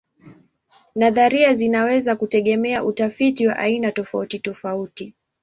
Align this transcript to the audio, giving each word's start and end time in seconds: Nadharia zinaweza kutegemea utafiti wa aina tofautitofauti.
Nadharia 0.95 1.53
zinaweza 1.53 2.15
kutegemea 2.15 2.83
utafiti 2.83 3.47
wa 3.47 3.57
aina 3.59 3.91
tofautitofauti. 3.91 5.13